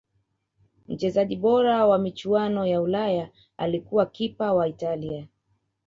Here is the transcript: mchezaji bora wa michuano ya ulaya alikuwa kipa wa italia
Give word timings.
mchezaji 0.87 1.35
bora 1.35 1.85
wa 1.87 1.97
michuano 1.99 2.65
ya 2.65 2.81
ulaya 2.81 3.29
alikuwa 3.57 4.05
kipa 4.05 4.53
wa 4.53 4.67
italia 4.67 5.27